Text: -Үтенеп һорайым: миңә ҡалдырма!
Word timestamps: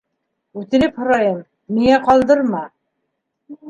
-Үтенеп 0.61 0.97
һорайым: 1.03 1.39
миңә 1.79 2.03
ҡалдырма! 2.09 2.67